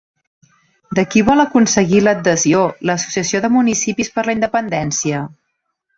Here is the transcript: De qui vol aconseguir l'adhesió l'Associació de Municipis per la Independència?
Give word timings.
De 0.99 1.03
qui 1.15 1.21
vol 1.27 1.43
aconseguir 1.43 2.01
l'adhesió 2.05 2.63
l'Associació 2.91 3.45
de 3.45 3.53
Municipis 3.59 4.11
per 4.17 4.29
la 4.31 4.37
Independència? 4.39 5.21